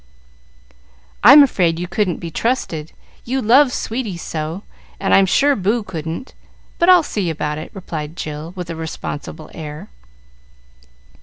[1.23, 2.91] "I'm afraid you couldn't be trusted,
[3.23, 4.63] you love sweeties so,
[4.99, 6.33] and I'm sure Boo couldn't.
[6.79, 9.89] But I'll see about it," replied Jill, with a responsible air.